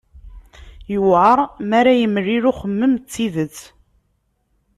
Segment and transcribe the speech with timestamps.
[0.93, 3.57] Yuɛer mi ara yemlil uxemmem d tidet.